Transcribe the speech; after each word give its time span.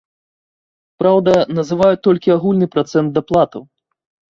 Праўда, 1.03 1.35
называюць 1.59 2.01
толькі 2.09 2.35
агульны 2.39 2.71
працэнт 2.75 3.09
даплатаў. 3.21 3.71